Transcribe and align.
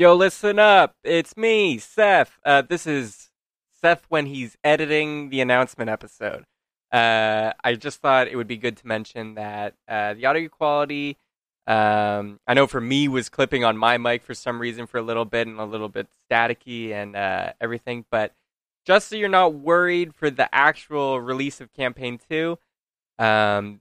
Yo, 0.00 0.14
listen 0.14 0.60
up. 0.60 0.94
It's 1.02 1.36
me, 1.36 1.76
Seth. 1.76 2.38
Uh, 2.44 2.62
this 2.62 2.86
is 2.86 3.30
Seth 3.82 4.04
when 4.08 4.26
he's 4.26 4.56
editing 4.62 5.30
the 5.30 5.40
announcement 5.40 5.90
episode. 5.90 6.44
Uh, 6.92 7.52
I 7.64 7.74
just 7.74 8.00
thought 8.00 8.28
it 8.28 8.36
would 8.36 8.46
be 8.46 8.58
good 8.58 8.76
to 8.76 8.86
mention 8.86 9.34
that 9.34 9.74
uh, 9.88 10.14
the 10.14 10.24
audio 10.26 10.48
quality, 10.50 11.16
um, 11.66 12.38
I 12.46 12.54
know 12.54 12.68
for 12.68 12.80
me, 12.80 13.08
was 13.08 13.28
clipping 13.28 13.64
on 13.64 13.76
my 13.76 13.98
mic 13.98 14.22
for 14.22 14.34
some 14.34 14.60
reason 14.60 14.86
for 14.86 14.98
a 14.98 15.02
little 15.02 15.24
bit 15.24 15.48
and 15.48 15.58
a 15.58 15.64
little 15.64 15.88
bit 15.88 16.06
staticky 16.30 16.92
and 16.92 17.16
uh, 17.16 17.54
everything. 17.60 18.04
But 18.08 18.32
just 18.86 19.08
so 19.08 19.16
you're 19.16 19.28
not 19.28 19.54
worried 19.54 20.14
for 20.14 20.30
the 20.30 20.48
actual 20.54 21.20
release 21.20 21.60
of 21.60 21.72
Campaign 21.72 22.20
2, 22.30 22.56
um, 23.18 23.80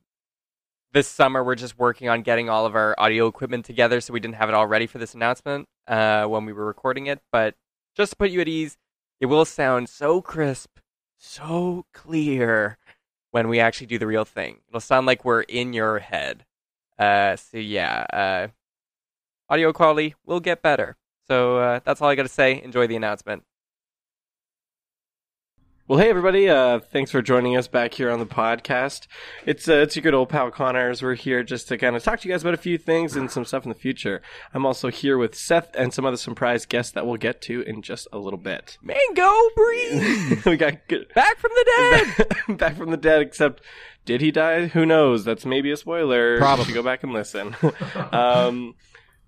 this 0.93 1.07
summer 1.07 1.43
we're 1.43 1.55
just 1.55 1.77
working 1.77 2.09
on 2.09 2.21
getting 2.21 2.49
all 2.49 2.65
of 2.65 2.75
our 2.75 2.95
audio 2.97 3.27
equipment 3.27 3.65
together 3.65 4.01
so 4.01 4.13
we 4.13 4.19
didn't 4.19 4.35
have 4.35 4.49
it 4.49 4.55
all 4.55 4.67
ready 4.67 4.87
for 4.87 4.97
this 4.97 5.13
announcement 5.13 5.67
uh, 5.87 6.25
when 6.25 6.45
we 6.45 6.53
were 6.53 6.65
recording 6.65 7.07
it. 7.07 7.19
But 7.31 7.55
just 7.95 8.11
to 8.11 8.15
put 8.15 8.31
you 8.31 8.41
at 8.41 8.47
ease 8.47 8.77
it 9.19 9.25
will 9.25 9.45
sound 9.45 9.89
so 9.89 10.21
crisp 10.21 10.79
so 11.17 11.85
clear 11.93 12.77
when 13.31 13.47
we 13.47 13.59
actually 13.59 13.87
do 13.87 13.97
the 13.97 14.07
real 14.07 14.25
thing. 14.25 14.59
It'll 14.67 14.79
sound 14.79 15.07
like 15.07 15.25
we're 15.25 15.41
in 15.41 15.73
your 15.73 15.99
head. 15.99 16.45
Uh, 16.97 17.35
so 17.35 17.57
yeah 17.57 18.05
uh, 18.13 18.47
audio 19.49 19.73
quality 19.73 20.15
will 20.25 20.39
get 20.39 20.61
better. 20.61 20.97
So 21.27 21.57
uh, 21.57 21.79
that's 21.83 22.01
all 22.01 22.09
i 22.09 22.15
gotta 22.15 22.29
say. 22.29 22.61
Enjoy 22.63 22.87
the 22.87 22.95
announcement 22.95 23.43
Well, 25.89 25.99
hey 25.99 26.09
everybody! 26.09 26.49
Uh, 26.49 26.81
thanks 26.81 27.11
for 27.11 27.21
joining 27.21 27.55
us 27.55 27.69
back 27.69 27.93
here 27.93 28.11
on 28.11 28.19
the 28.19 28.25
podcast. 28.25 29.07
It's 29.45 29.69
uh, 29.69 29.75
it's 29.75 29.95
your 29.95 30.03
good 30.03 30.13
old 30.13 30.27
pal 30.27 30.51
Connors. 30.51 31.01
We're 31.01 31.13
here 31.15 31.43
just 31.43 31.69
to 31.69 31.77
kind 31.77 31.95
of 31.95 32.03
talk 32.03 32.19
to 32.19 32.27
you 32.27 32.33
guys 32.33 32.41
about 32.41 32.55
a 32.55 32.57
few 32.57 32.77
things 32.77 33.15
and 33.15 33.31
some 33.31 33.45
stuff 33.45 33.63
in 33.63 33.69
the 33.69 33.73
future. 33.75 34.21
I'm 34.53 34.65
also 34.65 34.89
here 34.89 35.17
with 35.17 35.33
Seth 35.33 35.73
and 35.75 35.93
some 35.93 36.03
other 36.03 36.17
surprise 36.17 36.65
guests 36.65 36.91
that 36.91 37.07
we'll 37.07 37.15
get 37.15 37.39
to 37.43 37.61
in 37.61 37.81
just 37.81 38.05
a 38.11 38.17
little 38.17 38.37
bit. 38.37 38.77
mango 38.81 39.31
breathe 39.55 40.43
we 40.45 40.57
got 40.57 40.85
good, 40.89 41.07
back 41.15 41.37
from 41.37 41.51
the 41.55 41.65
dead 41.77 42.27
back 42.57 42.75
from 42.75 42.91
the 42.91 42.97
dead. 42.97 43.21
Except, 43.21 43.61
did 44.03 44.19
he 44.19 44.29
die? 44.29 44.67
Who 44.67 44.85
knows? 44.85 45.23
That's 45.23 45.45
maybe 45.45 45.71
a 45.71 45.77
spoiler. 45.77 46.37
Probably. 46.37 46.63
You 46.63 46.67
should 46.67 46.75
go 46.75 46.83
back 46.83 47.03
and 47.03 47.13
listen. 47.13 47.55
um, 48.11 48.75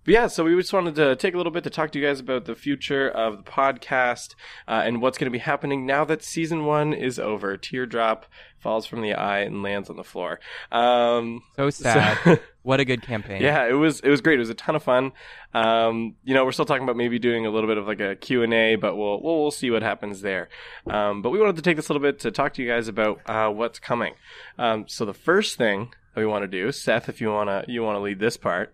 but 0.05 0.13
yeah, 0.13 0.27
so 0.27 0.43
we 0.43 0.55
just 0.55 0.73
wanted 0.73 0.95
to 0.95 1.15
take 1.15 1.33
a 1.33 1.37
little 1.37 1.51
bit 1.51 1.63
to 1.65 1.69
talk 1.69 1.91
to 1.91 1.99
you 1.99 2.05
guys 2.05 2.19
about 2.19 2.45
the 2.45 2.55
future 2.55 3.09
of 3.09 3.37
the 3.37 3.43
podcast 3.43 4.35
uh, 4.67 4.81
and 4.83 5.01
what's 5.01 5.17
going 5.17 5.31
to 5.31 5.31
be 5.31 5.39
happening 5.39 5.85
now 5.85 6.05
that 6.05 6.23
season 6.23 6.65
one 6.65 6.93
is 6.93 7.19
over. 7.19 7.57
Teardrop 7.57 8.25
falls 8.59 8.85
from 8.85 9.01
the 9.01 9.13
eye 9.13 9.39
and 9.39 9.63
lands 9.63 9.89
on 9.89 9.95
the 9.95 10.03
floor. 10.03 10.39
Um, 10.71 11.41
so 11.55 11.69
sad 11.69 12.17
so- 12.23 12.39
what 12.63 12.79
a 12.79 12.85
good 12.85 13.01
campaign 13.01 13.41
yeah, 13.41 13.67
it 13.67 13.73
was 13.73 13.99
it 14.01 14.09
was 14.09 14.21
great. 14.21 14.35
It 14.35 14.39
was 14.39 14.49
a 14.49 14.53
ton 14.55 14.75
of 14.75 14.83
fun. 14.83 15.11
Um, 15.53 16.15
you 16.23 16.33
know, 16.33 16.45
we're 16.45 16.51
still 16.51 16.65
talking 16.65 16.83
about 16.83 16.97
maybe 16.97 17.19
doing 17.19 17.45
a 17.45 17.49
little 17.49 17.67
bit 17.69 17.77
of 17.77 17.87
like 17.87 17.99
a 18.01 18.15
Q 18.15 18.43
and 18.43 18.53
A, 18.53 18.75
but 18.75 18.95
we'll, 18.95 19.21
we'll 19.21 19.41
we'll 19.41 19.51
see 19.51 19.71
what 19.71 19.81
happens 19.81 20.21
there. 20.21 20.49
Um, 20.87 21.21
but 21.21 21.29
we 21.29 21.39
wanted 21.39 21.55
to 21.55 21.61
take 21.61 21.77
this 21.77 21.89
little 21.89 22.01
bit 22.01 22.19
to 22.19 22.31
talk 22.31 22.53
to 22.55 22.61
you 22.63 22.67
guys 22.69 22.87
about 22.87 23.21
uh, 23.25 23.49
what's 23.49 23.79
coming. 23.79 24.13
Um, 24.57 24.85
so 24.87 25.05
the 25.05 25.13
first 25.13 25.57
thing 25.57 25.93
that 26.13 26.21
we 26.21 26.27
want 26.27 26.43
to 26.43 26.47
do, 26.47 26.71
Seth, 26.71 27.09
if 27.09 27.21
you 27.21 27.29
wanna 27.31 27.63
you 27.67 27.81
wanna 27.83 27.99
lead 28.01 28.19
this 28.19 28.37
part. 28.37 28.73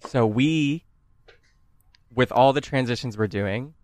So 0.00 0.26
we, 0.26 0.84
with 2.14 2.30
all 2.32 2.52
the 2.52 2.60
transitions 2.60 3.16
we're 3.18 3.26
doing, 3.26 3.74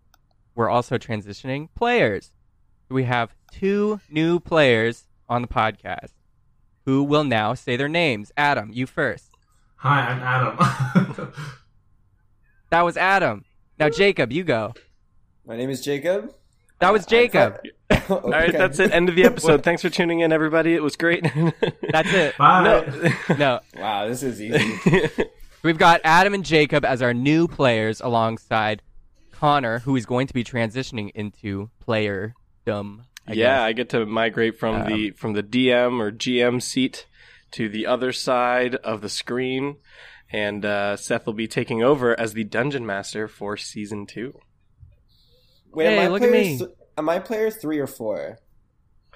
we're 0.55 0.69
also 0.69 0.97
transitioning 0.97 1.69
players. 1.75 2.31
We 2.89 3.03
have 3.05 3.35
two 3.51 3.99
new 4.09 4.39
players 4.39 5.05
on 5.27 5.41
the 5.41 5.47
podcast 5.47 6.11
who 6.85 7.03
will 7.03 7.23
now 7.23 7.53
say 7.53 7.75
their 7.75 7.87
names. 7.89 8.31
Adam, 8.37 8.71
you 8.71 8.85
first. 8.85 9.31
Hi, 9.77 10.01
I'm 10.09 10.19
Adam. 10.21 11.33
That 12.69 12.81
was 12.85 12.97
Adam. 12.97 13.45
Now 13.77 13.89
Jacob, 13.89 14.31
you 14.31 14.43
go. 14.43 14.73
My 15.45 15.55
name 15.55 15.69
is 15.69 15.79
Jacob. 15.79 16.33
That 16.79 16.91
was 16.91 17.05
Jacob. 17.05 17.59
okay. 17.91 18.03
All 18.09 18.31
right, 18.31 18.51
that's 18.51 18.79
it. 18.79 18.91
End 18.91 19.09
of 19.09 19.15
the 19.15 19.25
episode. 19.25 19.61
Thanks 19.63 19.83
for 19.83 19.91
tuning 19.91 20.21
in, 20.21 20.31
everybody. 20.33 20.73
It 20.73 20.81
was 20.81 20.95
great. 20.95 21.21
That's 21.23 22.11
it. 22.11 22.35
Bye. 22.35 23.13
No, 23.37 23.59
Wow, 23.77 24.07
this 24.07 24.23
is 24.23 24.41
easy. 24.41 25.05
We've 25.63 25.77
got 25.77 26.01
Adam 26.03 26.33
and 26.33 26.45
Jacob 26.45 26.85
as 26.85 27.01
our 27.01 27.13
new 27.13 27.47
players 27.47 28.01
alongside 28.01 28.81
Connor, 29.31 29.79
who 29.79 29.95
is 29.95 30.05
going 30.05 30.27
to 30.27 30.33
be 30.33 30.43
transitioning 30.43 31.11
into 31.15 31.69
playerdom. 31.85 32.33
I 33.27 33.33
yeah, 33.33 33.55
guess. 33.55 33.59
I 33.61 33.73
get 33.73 33.89
to 33.89 34.05
migrate 34.05 34.59
from 34.59 34.81
Um, 34.81 34.87
the 34.87 35.11
from 35.11 35.33
the 35.33 35.43
DM 35.43 35.99
or 36.01 36.11
GM 36.11 36.61
seat 36.61 37.07
to 37.51 37.69
the 37.69 37.85
other 37.85 38.11
side 38.11 38.75
of 38.75 39.01
the 39.01 39.09
screen, 39.09 39.77
and 40.31 40.65
uh, 40.65 40.97
Seth 40.97 41.25
will 41.25 41.33
be 41.33 41.47
taking 41.47 41.81
over 41.83 42.19
as 42.19 42.33
the 42.33 42.43
dungeon 42.43 42.85
master 42.85 43.27
for 43.27 43.55
season 43.57 44.05
two. 44.05 44.37
Wait, 45.71 45.85
Hey, 45.85 45.97
am 45.97 46.05
I 46.05 46.07
look 46.09 46.21
at 46.21 46.31
me. 46.31 46.59
am 46.97 47.09
I 47.09 47.19
player 47.19 47.49
three 47.49 47.79
or 47.79 47.87
four? 47.87 48.37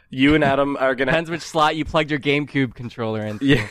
You 0.10 0.36
and 0.36 0.44
Adam 0.44 0.78
are 0.78 0.96
gonna. 0.96 1.12
Depends 1.12 1.30
which 1.30 1.42
slot 1.42 1.76
you 1.76 1.84
plugged 1.84 2.12
your 2.12 2.20
GameCube 2.20 2.76
controller 2.76 3.26
in. 3.26 3.40
yeah. 3.42 3.68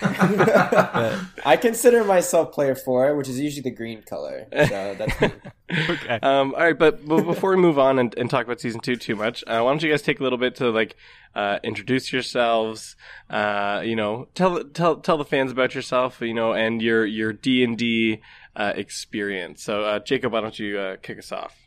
I 1.46 1.56
consider 1.56 2.04
myself 2.04 2.52
player 2.52 2.74
four, 2.74 3.16
which 3.16 3.28
is 3.28 3.40
usually 3.40 3.62
the 3.62 3.70
green 3.70 4.02
color. 4.02 4.46
So 4.52 4.94
that's 4.98 5.22
okay. 5.90 6.18
Um, 6.22 6.54
all 6.54 6.60
right, 6.60 6.78
but, 6.78 7.06
but 7.06 7.22
before 7.22 7.50
we 7.50 7.56
move 7.56 7.78
on 7.78 7.98
and, 7.98 8.14
and 8.18 8.28
talk 8.28 8.44
about 8.44 8.60
season 8.60 8.80
two 8.80 8.96
too 8.96 9.16
much, 9.16 9.44
uh, 9.46 9.60
why 9.60 9.70
don't 9.70 9.82
you 9.82 9.90
guys 9.90 10.02
take 10.02 10.20
a 10.20 10.22
little 10.22 10.38
bit 10.38 10.56
to 10.56 10.70
like 10.70 10.96
uh, 11.34 11.58
introduce 11.62 12.12
yourselves? 12.12 12.96
Uh, 13.30 13.80
you 13.82 13.96
know, 13.96 14.28
tell 14.34 14.62
tell 14.62 14.96
tell 14.96 15.16
the 15.16 15.24
fans 15.24 15.52
about 15.52 15.74
yourself. 15.74 16.20
You 16.20 16.34
know, 16.34 16.52
and 16.52 16.82
your 16.82 17.06
your 17.06 17.32
D 17.32 17.64
and 17.64 17.78
D 17.78 18.20
uh, 18.54 18.74
experience. 18.76 19.62
So, 19.62 19.84
uh, 19.84 19.98
Jacob, 20.00 20.32
why 20.32 20.42
don't 20.42 20.58
you 20.58 20.78
uh, 20.78 20.96
kick 20.96 21.18
us 21.18 21.32
off? 21.32 21.65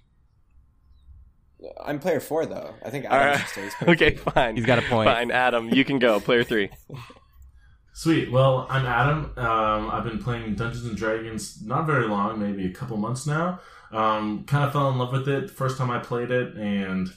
I'm 1.84 2.00
player 2.00 2.20
four 2.20 2.46
though. 2.46 2.76
I 2.84 2.90
think 2.90 3.06
Adam 3.06 3.28
right. 3.28 3.38
should 3.40 3.48
stay 3.50 3.68
as 3.68 3.74
player 3.80 3.92
Okay, 3.92 4.10
three. 4.12 4.32
fine. 4.32 4.56
He's 4.56 4.66
got 4.66 4.80
a 4.80 4.82
point. 4.84 5.10
Fine, 5.10 5.32
Adam, 5.32 5.70
you 5.70 5.84
can 5.84 6.00
go. 6.00 6.20
Player 6.20 6.44
three. 6.44 6.70
Sweet. 7.94 8.32
Well, 8.32 8.66
I'm 8.70 8.86
Adam. 8.86 9.34
Um, 9.36 9.90
I've 9.92 10.06
been 10.06 10.20
playing 10.24 10.56
Dungeons 10.56 10.86
and 10.86 10.96
Dragons 10.96 11.62
not 11.66 11.86
very 11.86 12.08
long, 12.08 12.40
maybe 12.40 12.66
a 12.66 12.72
couple 12.74 12.96
months 12.96 13.28
now. 13.28 13.60
Um, 13.92 14.46
kind 14.46 14.64
of 14.64 14.72
fell 14.72 14.90
in 14.90 14.98
love 14.98 15.12
with 15.12 15.28
it 15.28 15.48
the 15.48 15.54
first 15.54 15.78
time 15.78 15.90
I 15.92 16.00
played 16.00 16.32
it, 16.32 16.56
and 16.56 17.12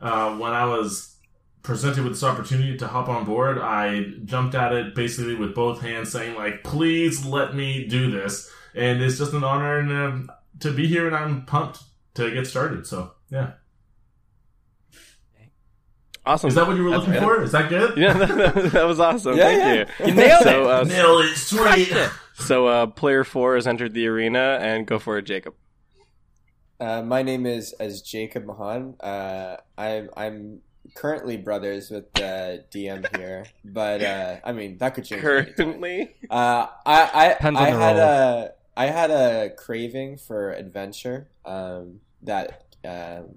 uh, 0.00 0.36
when 0.36 0.52
I 0.52 0.66
was 0.66 1.16
presented 1.62 2.04
with 2.04 2.12
this 2.12 2.22
opportunity 2.22 2.76
to 2.76 2.86
hop 2.86 3.08
on 3.08 3.24
board, 3.24 3.58
I 3.58 4.12
jumped 4.24 4.54
at 4.54 4.72
it 4.72 4.94
basically 4.94 5.34
with 5.34 5.54
both 5.54 5.80
hands, 5.80 6.12
saying 6.12 6.36
like, 6.36 6.62
"Please 6.62 7.24
let 7.24 7.56
me 7.56 7.86
do 7.88 8.10
this." 8.10 8.48
And 8.74 9.02
it's 9.02 9.18
just 9.18 9.32
an 9.32 9.42
honor 9.42 9.78
and 9.78 9.90
um, 9.90 10.30
to 10.60 10.70
be 10.72 10.86
here, 10.86 11.06
and 11.06 11.16
I'm 11.16 11.44
pumped 11.46 11.80
to 12.14 12.30
get 12.30 12.46
started. 12.46 12.86
So, 12.86 13.12
yeah. 13.30 13.52
Awesome. 16.24 16.48
Is 16.48 16.54
that 16.54 16.66
what 16.68 16.76
you 16.76 16.84
were 16.84 16.90
looking 16.90 17.12
good. 17.12 17.22
for? 17.22 17.42
Is 17.42 17.52
that 17.52 17.68
good? 17.68 17.96
Yeah, 17.98 18.12
that, 18.12 18.70
that 18.72 18.84
was 18.84 19.00
awesome. 19.00 19.36
Yeah, 19.36 19.44
Thank 19.44 19.58
yeah. 19.98 20.06
you. 20.06 20.06
You 20.06 20.14
nailed 20.14 20.42
so, 20.44 20.62
it. 20.62 20.70
uh, 20.70 20.84
Nail 20.84 21.18
it, 21.18 21.36
sweet. 21.36 21.92
so 22.34 22.66
uh, 22.68 22.86
player 22.86 23.24
four 23.24 23.56
has 23.56 23.66
entered 23.66 23.92
the 23.92 24.06
arena, 24.06 24.58
and 24.60 24.86
go 24.86 24.98
for 25.00 25.18
it, 25.18 25.22
Jacob. 25.22 25.54
Uh, 26.78 27.02
my 27.02 27.22
name 27.22 27.44
is 27.46 27.72
as 27.74 28.02
Jacob 28.02 28.44
Mahon. 28.44 28.94
Uh, 29.00 29.56
I'm 29.78 30.10
I'm 30.16 30.60
currently 30.94 31.36
brothers 31.36 31.90
with 31.90 32.12
the 32.14 32.64
DM 32.72 33.16
here, 33.16 33.46
but 33.64 34.02
uh, 34.02 34.36
I 34.44 34.52
mean 34.52 34.78
that 34.78 34.94
could 34.94 35.04
change. 35.04 35.22
Currently, 35.22 36.14
Uh, 36.30 36.66
I 36.86 37.10
I, 37.14 37.28
Depends 37.34 37.58
on 37.60 37.66
I 37.66 37.70
the 37.72 37.78
had 37.78 37.96
role. 37.96 38.08
a 38.08 38.50
I 38.76 38.86
had 38.86 39.10
a 39.10 39.50
craving 39.56 40.18
for 40.18 40.52
adventure. 40.52 41.28
Um, 41.44 42.00
that 42.22 42.64
um, 42.84 43.36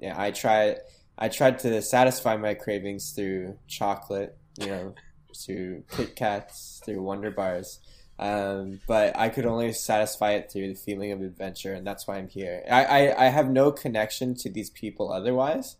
yeah, 0.00 0.14
I 0.20 0.30
tried 0.30 0.78
I 1.18 1.28
tried 1.28 1.58
to 1.60 1.80
satisfy 1.82 2.36
my 2.36 2.54
cravings 2.54 3.12
through 3.12 3.58
chocolate, 3.66 4.36
you 4.58 4.66
know, 4.66 4.94
through 5.36 5.84
Kit 5.90 6.16
Kats, 6.16 6.82
through 6.84 7.02
Wonder 7.02 7.30
Bars. 7.30 7.80
Um, 8.18 8.80
but 8.86 9.16
I 9.16 9.28
could 9.28 9.44
only 9.44 9.72
satisfy 9.72 10.32
it 10.32 10.50
through 10.50 10.68
the 10.68 10.74
feeling 10.74 11.12
of 11.12 11.20
adventure, 11.20 11.74
and 11.74 11.86
that's 11.86 12.06
why 12.06 12.16
I'm 12.16 12.28
here. 12.28 12.62
I, 12.70 12.84
I, 12.84 13.26
I 13.26 13.28
have 13.28 13.50
no 13.50 13.70
connection 13.70 14.34
to 14.36 14.50
these 14.50 14.70
people 14.70 15.12
otherwise. 15.12 15.76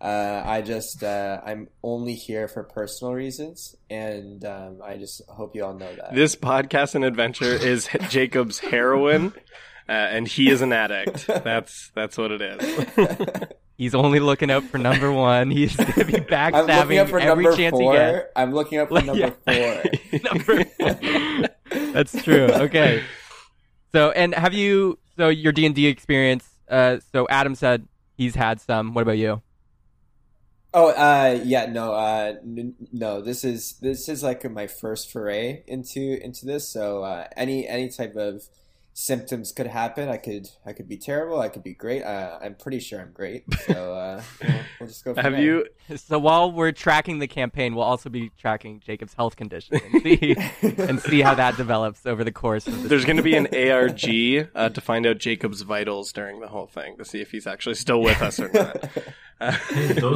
Uh, 0.00 0.42
I 0.44 0.62
just 0.62 1.02
uh, 1.02 1.40
I'm 1.44 1.68
only 1.82 2.14
here 2.14 2.46
for 2.46 2.62
personal 2.62 3.14
reasons, 3.14 3.74
and 3.90 4.44
um, 4.44 4.78
I 4.84 4.96
just 4.96 5.22
hope 5.28 5.56
you 5.56 5.64
all 5.64 5.74
know 5.74 5.92
that. 5.92 6.14
this 6.14 6.36
podcast 6.36 6.94
and 6.94 7.04
adventure 7.04 7.52
is 7.52 7.88
Jacob's 8.08 8.60
heroin, 8.60 9.32
uh, 9.88 9.92
and 9.92 10.28
he 10.28 10.50
is 10.50 10.62
an 10.62 10.72
addict. 10.72 11.26
That's 11.26 11.90
that's 11.96 12.16
what 12.16 12.30
it 12.30 12.42
is. 12.42 13.44
He's 13.78 13.94
only 13.94 14.18
looking 14.18 14.50
out 14.50 14.64
for 14.64 14.76
number 14.76 15.10
one. 15.12 15.50
He's 15.52 15.74
going 15.76 15.92
to 15.92 16.04
be 16.04 16.12
backstabbing 16.14 16.96
every 16.98 17.56
chance 17.56 17.70
four. 17.72 17.92
he 17.92 17.98
gets. 17.98 18.26
I'm 18.36 18.52
looking 18.52 18.80
up 18.80 18.88
for 18.88 19.00
number 19.02 19.14
Yeah. 19.46 19.84
four. 20.10 20.20
number 20.24 20.64
four. 20.64 21.48
That's 21.92 22.22
true. 22.24 22.46
Okay. 22.46 23.04
So, 23.92 24.10
and 24.10 24.34
have 24.34 24.52
you? 24.52 24.98
So 25.16 25.28
your 25.28 25.52
D 25.52 25.64
and 25.64 25.74
D 25.76 25.86
experience. 25.86 26.44
Uh, 26.68 26.98
so 27.12 27.26
Adam 27.30 27.54
said 27.54 27.86
he's 28.16 28.34
had 28.34 28.60
some. 28.60 28.94
What 28.94 29.02
about 29.02 29.16
you? 29.18 29.42
Oh, 30.74 30.88
uh, 30.90 31.40
yeah, 31.44 31.64
no, 31.66 31.92
uh, 31.92 32.34
n- 32.42 32.74
no. 32.92 33.22
This 33.22 33.42
is 33.44 33.78
this 33.80 34.08
is 34.08 34.22
like 34.22 34.48
my 34.50 34.66
first 34.66 35.10
foray 35.10 35.62
into 35.66 36.22
into 36.22 36.44
this. 36.46 36.68
So 36.68 37.04
uh, 37.04 37.28
any 37.36 37.66
any 37.66 37.88
type 37.88 38.16
of 38.16 38.42
symptoms 38.98 39.52
could 39.52 39.68
happen. 39.68 40.08
I 40.08 40.16
could 40.16 40.48
I 40.66 40.72
could 40.72 40.88
be 40.88 40.96
terrible. 40.96 41.40
I 41.40 41.48
could 41.48 41.62
be 41.62 41.72
great. 41.72 42.02
Uh, 42.02 42.36
I'm 42.42 42.56
pretty 42.56 42.80
sure 42.80 43.00
I'm 43.00 43.12
great. 43.12 43.44
So 43.68 43.94
uh, 43.94 44.22
we'll, 44.42 44.60
we'll 44.80 44.88
just 44.88 45.04
go. 45.04 45.12
From 45.12 45.24
Have 45.24 45.32
there. 45.34 45.42
you? 45.42 45.66
So 45.96 46.18
while 46.18 46.50
we're 46.50 46.72
tracking 46.72 47.18
the 47.18 47.26
campaign, 47.26 47.74
we'll 47.74 47.84
also 47.84 48.08
be 48.08 48.30
tracking 48.38 48.80
Jacob's 48.80 49.12
health 49.12 49.36
condition 49.36 49.78
and 49.92 50.02
see 50.02 50.36
and 50.62 51.00
see 51.00 51.20
how 51.20 51.34
that 51.34 51.58
develops 51.58 52.06
over 52.06 52.24
the 52.24 52.32
course 52.32 52.66
of 52.66 52.82
the 52.82 52.88
There's 52.88 53.04
going 53.04 53.18
to 53.18 53.22
be 53.22 53.36
an 53.36 53.46
ARG 53.48 54.48
uh, 54.54 54.70
to 54.70 54.80
find 54.80 55.06
out 55.06 55.18
Jacob's 55.18 55.60
vitals 55.62 56.12
during 56.12 56.40
the 56.40 56.48
whole 56.48 56.66
thing 56.66 56.96
to 56.96 57.04
see 57.04 57.20
if 57.20 57.30
he's 57.30 57.46
actually 57.46 57.74
still 57.74 58.00
with 58.00 58.22
us 58.22 58.40
or 58.40 58.50
not. 58.50 58.88
Uh, 59.40 59.56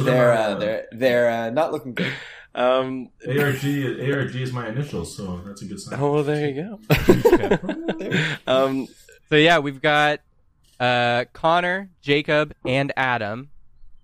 they're 0.01 0.33
uh, 0.33 0.55
they're 0.55 0.87
they're 0.91 1.29
uh, 1.29 1.49
not 1.49 1.71
looking 1.71 1.93
good. 1.93 2.11
um, 2.55 3.09
ARG. 3.27 3.63
ARG 3.63 4.35
is 4.35 4.51
my 4.51 4.67
initials, 4.69 5.15
so 5.15 5.37
that's 5.45 5.61
a 5.61 5.65
good 5.65 5.79
sign. 5.79 5.99
oh, 5.99 6.13
well, 6.13 6.23
there 6.23 6.49
you 6.49 6.77
go. 6.87 8.27
um, 8.47 8.87
So 9.29 9.35
yeah, 9.35 9.59
we've 9.59 9.81
got 9.81 10.19
uh, 10.79 11.25
Connor, 11.33 11.89
Jacob, 12.01 12.53
and 12.65 12.91
Adam 12.97 13.49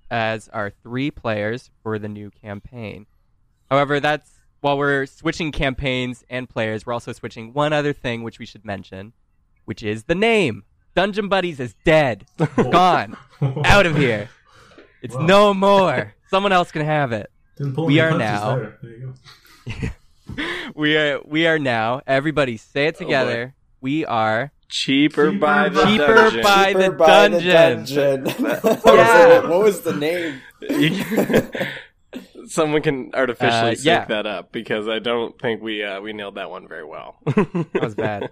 as 0.09 0.47
our 0.49 0.71
three 0.83 1.11
players 1.11 1.69
for 1.83 1.99
the 1.99 2.07
new 2.07 2.31
campaign. 2.31 3.05
However, 3.69 3.99
that's 3.99 4.31
while 4.61 4.77
we're 4.77 5.05
switching 5.05 5.51
campaigns 5.51 6.23
and 6.29 6.49
players, 6.49 6.85
we're 6.85 6.93
also 6.93 7.11
switching 7.13 7.53
one 7.53 7.73
other 7.73 7.93
thing 7.93 8.23
which 8.23 8.39
we 8.39 8.45
should 8.45 8.65
mention, 8.65 9.13
which 9.65 9.83
is 9.83 10.05
the 10.05 10.15
name. 10.15 10.63
Dungeon 10.95 11.29
Buddies 11.29 11.59
is 11.59 11.75
dead, 11.85 12.25
gone, 12.71 13.15
out 13.63 13.85
of 13.85 13.95
here. 13.95 14.29
It's 15.01 15.15
Wow. 15.15 15.25
no 15.25 15.53
more. 15.53 16.13
Someone 16.29 16.51
else 16.51 16.71
can 16.71 16.83
have 16.85 17.11
it. 17.11 17.29
We 17.77 17.99
are 17.99 18.17
now- 18.17 18.55
There. 18.55 18.77
there 18.81 18.91
you 18.91 19.13
go. 19.71 19.89
We 20.75 20.95
are 20.95 21.19
we 21.25 21.47
are 21.47 21.57
now. 21.59 22.01
Everybody 22.05 22.55
say 22.57 22.85
it 22.87 22.95
Oh, 22.97 22.99
together. 23.03 23.55
we 23.81 24.05
are 24.05 24.51
cheaper, 24.69 25.31
Cheaper 25.31 25.39
by 25.39 25.69
the 25.69 25.83
Cheaper 25.85 26.13
dungeon. 26.15 26.41
by- 26.43 26.73
the 26.73 26.79
Cheaper 26.83 26.95
by 26.95 27.27
the 27.27 27.39
dungeon. 27.41 28.23
dungeon. 28.23 28.25
Yeah. 28.85 29.47
what 29.49 29.63
was 29.63 29.81
the 29.81 29.93
name? 29.93 30.39
Someone 32.47 32.81
can 32.81 33.11
artificially 33.13 33.71
Uh, 33.71 33.75
sync 33.75 33.85
yeah. 33.85 34.05
that 34.05 34.25
up 34.25 34.51
because 34.51 34.87
I 34.87 34.99
don't 34.99 35.39
think 35.39 35.61
we 35.61 35.83
uh, 35.83 36.01
we 36.01 36.13
nailed 36.13 36.35
that 36.35 36.49
one 36.49 36.67
very 36.67 36.85
well. 36.85 37.17
That 37.25 37.81
was 37.81 37.95
bad. 37.95 38.29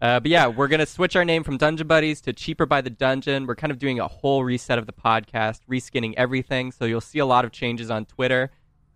Uh, 0.00 0.20
but 0.20 0.30
yeah, 0.30 0.46
we're 0.46 0.68
gonna 0.68 0.86
switch 0.86 1.16
our 1.16 1.24
name 1.24 1.42
from 1.42 1.56
Dungeon 1.56 1.86
Buddies 1.86 2.20
to 2.22 2.32
Cheaper 2.32 2.66
by 2.66 2.82
the 2.82 2.90
Dungeon. 2.90 3.46
We're 3.46 3.54
kind 3.54 3.70
of 3.70 3.78
doing 3.78 3.98
a 3.98 4.06
whole 4.06 4.44
reset 4.44 4.78
of 4.78 4.86
the 4.86 4.92
podcast, 4.92 5.60
reskinning 5.70 6.14
everything. 6.16 6.70
So 6.72 6.84
you'll 6.84 7.00
see 7.00 7.18
a 7.18 7.26
lot 7.26 7.44
of 7.46 7.50
changes 7.50 7.90
on 7.90 8.04
Twitter, 8.04 8.50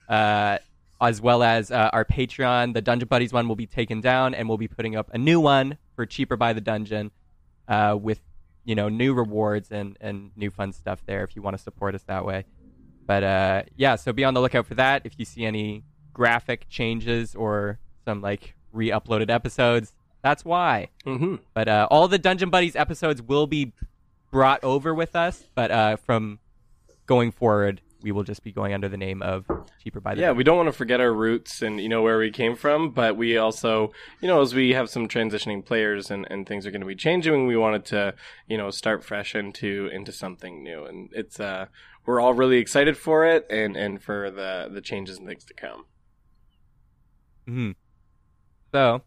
uh, 0.09 0.59
as 1.01 1.23
well 1.23 1.43
as 1.43 1.71
uh, 1.71 1.89
our 1.93 2.05
Patreon. 2.05 2.75
The 2.75 2.83
Dungeon 2.83 3.09
Buddies 3.09 3.33
one 3.33 3.49
will 3.49 3.57
be 3.57 3.67
taken 3.67 4.03
down, 4.03 4.35
and 4.35 4.47
we'll 4.47 4.59
be 4.59 4.69
putting 4.69 4.95
up 4.95 5.09
a 5.15 5.19
new 5.19 5.41
one 5.41 5.79
for 5.97 6.05
Cheaper 6.05 6.37
by 6.37 6.53
the 6.53 6.61
Dungeon, 6.61 7.11
uh, 7.67 7.97
with 8.01 8.21
you 8.65 8.75
know 8.75 8.91
new 8.91 9.15
rewards 9.15 9.71
and 9.71 9.97
and 10.03 10.33
new 10.37 10.51
fun 10.51 10.73
stuff 10.73 11.03
there 11.07 11.25
if 11.25 11.35
you 11.35 11.41
want 11.41 11.57
to 11.57 11.63
support 11.63 11.95
us 11.95 12.03
that 12.03 12.27
way. 12.27 12.45
But 13.07 13.25
uh, 13.25 13.63
yeah, 13.75 13.97
so 13.97 14.13
be 14.13 14.25
on 14.25 14.35
the 14.35 14.41
lookout 14.43 14.67
for 14.67 14.75
that. 14.75 15.07
If 15.07 15.15
you 15.19 15.25
see 15.25 15.47
any 15.47 15.83
graphic 16.13 16.69
changes 16.69 17.35
or 17.35 17.79
some 18.05 18.21
like 18.21 18.55
re-uploaded 18.73 19.31
episodes, 19.31 19.93
that's 20.23 20.45
why. 20.45 20.89
hmm 21.05 21.37
But 21.55 21.69
uh, 21.69 21.89
all 21.91 22.09
the 22.09 22.19
Dungeon 22.19 22.51
Buddies 22.51 22.77
episodes 22.77 23.23
will 23.23 23.47
be 23.47 23.73
brought 24.31 24.63
over 24.63 24.95
with 24.95 25.17
us. 25.17 25.45
But 25.55 25.71
uh, 25.71 25.97
from 25.97 26.39
going 27.07 27.33
forward, 27.33 27.81
we 28.03 28.13
will 28.13 28.23
just 28.23 28.43
be 28.43 28.53
going 28.53 28.73
under 28.73 28.89
the 28.89 28.97
name 28.97 29.21
of 29.23 29.45
Cheaper 29.83 30.01
by 30.01 30.15
the 30.15 30.21
Yeah, 30.23 30.33
we 30.33 30.43
don't 30.45 30.57
want 30.57 30.69
to 30.69 30.73
forget 30.73 31.01
our 31.01 31.13
roots 31.13 31.61
and 31.61 31.81
you 31.81 31.89
know 31.89 32.03
where 32.03 32.19
we 32.19 32.31
came 32.31 32.57
from, 32.57 32.91
but 32.91 33.17
we 33.17 33.37
also, 33.37 33.93
you 34.21 34.29
know, 34.29 34.41
as 34.41 34.55
we 34.55 34.71
have 34.73 34.89
some 34.89 35.07
transitioning 35.07 35.65
players 35.65 36.11
and, 36.11 36.27
and 36.31 36.47
things 36.47 36.67
are 36.67 36.71
going 36.71 36.81
to 36.81 36.87
be 36.87 36.95
changing, 36.95 37.47
we 37.47 37.57
wanted 37.57 37.85
to, 37.87 38.15
you 38.47 38.57
know, 38.57 38.71
start 38.71 39.05
fresh 39.05 39.35
into 39.35 39.91
into 39.93 40.13
something 40.13 40.63
new, 40.63 40.85
and 40.85 41.11
it's 41.13 41.41
uh, 41.41 41.67
we're 42.07 42.21
all 42.21 42.33
really 42.33 42.57
excited 42.59 42.97
for 42.97 43.27
it 43.27 43.47
and 43.51 43.77
and 43.77 44.03
for 44.03 44.31
the 44.31 44.71
the 44.73 44.81
changes 44.81 45.19
and 45.19 45.27
things 45.29 45.45
to 45.45 45.55
come. 45.55 45.85
hmm 47.47 47.73
So, 48.73 49.03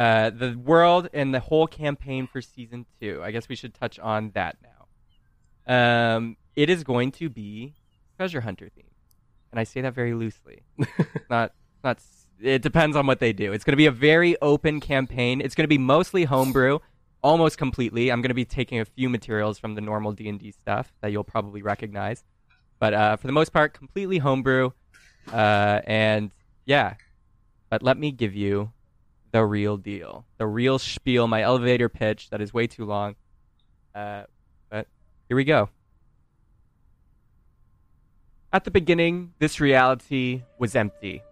uh, 0.00 0.30
the 0.30 0.56
world 0.56 1.10
and 1.12 1.34
the 1.34 1.40
whole 1.40 1.66
campaign 1.66 2.26
for 2.26 2.40
season 2.40 2.86
two. 3.02 3.20
I 3.22 3.32
guess 3.32 3.50
we 3.50 3.54
should 3.54 3.74
touch 3.74 3.98
on 3.98 4.30
that 4.30 4.56
now. 4.62 6.16
Um, 6.16 6.38
it 6.56 6.70
is 6.70 6.84
going 6.84 7.12
to 7.12 7.28
be 7.28 7.74
treasure 8.16 8.40
hunter 8.40 8.64
themed, 8.64 8.96
and 9.50 9.60
I 9.60 9.64
say 9.64 9.82
that 9.82 9.92
very 9.92 10.14
loosely. 10.14 10.62
not, 11.30 11.52
not. 11.84 11.98
It 12.40 12.62
depends 12.62 12.96
on 12.96 13.06
what 13.06 13.20
they 13.20 13.34
do. 13.34 13.52
It's 13.52 13.62
going 13.62 13.74
to 13.74 13.76
be 13.76 13.84
a 13.84 13.90
very 13.90 14.40
open 14.40 14.80
campaign. 14.80 15.42
It's 15.42 15.54
going 15.54 15.64
to 15.64 15.68
be 15.68 15.76
mostly 15.76 16.24
homebrew, 16.24 16.78
almost 17.22 17.58
completely. 17.58 18.10
I'm 18.10 18.22
going 18.22 18.30
to 18.30 18.34
be 18.34 18.46
taking 18.46 18.80
a 18.80 18.86
few 18.86 19.10
materials 19.10 19.58
from 19.58 19.74
the 19.74 19.82
normal 19.82 20.12
D 20.12 20.30
and 20.30 20.40
D 20.40 20.50
stuff 20.52 20.94
that 21.02 21.12
you'll 21.12 21.24
probably 21.24 21.60
recognize, 21.60 22.24
but 22.78 22.94
uh, 22.94 23.16
for 23.18 23.26
the 23.26 23.34
most 23.34 23.52
part, 23.52 23.74
completely 23.74 24.16
homebrew. 24.16 24.70
Uh, 25.30 25.82
and 25.84 26.30
yeah, 26.64 26.94
but 27.68 27.82
let 27.82 27.98
me 27.98 28.12
give 28.12 28.34
you 28.34 28.72
the 29.32 29.44
real 29.44 29.76
deal, 29.76 30.24
the 30.38 30.46
real 30.46 30.78
spiel, 30.78 31.26
my 31.26 31.42
elevator 31.42 31.88
pitch 31.88 32.30
that 32.30 32.40
is 32.40 32.52
way 32.52 32.66
too 32.66 32.84
long. 32.84 33.14
Uh, 33.94 34.24
but 34.68 34.86
here 35.28 35.36
we 35.36 35.44
go. 35.44 35.68
At 38.52 38.64
the 38.64 38.70
beginning, 38.70 39.32
this 39.38 39.60
reality 39.60 40.42
was 40.58 40.74
empty. 40.74 41.22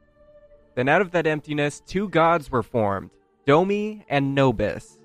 Then, 0.77 0.89
out 0.89 1.01
of 1.01 1.11
that 1.11 1.27
emptiness, 1.27 1.83
two 1.85 2.09
gods 2.09 2.51
were 2.51 2.63
formed 2.63 3.11
Domi 3.47 4.05
and 4.09 4.35
Nobis. 4.35 4.99